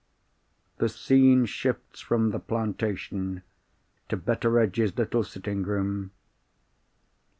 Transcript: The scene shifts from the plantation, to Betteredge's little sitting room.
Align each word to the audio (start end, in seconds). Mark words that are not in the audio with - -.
The 0.77 0.89
scene 0.89 1.45
shifts 1.45 1.99
from 2.01 2.31
the 2.31 2.39
plantation, 2.39 3.43
to 4.09 4.17
Betteredge's 4.17 4.97
little 4.97 5.23
sitting 5.23 5.61
room. 5.61 6.09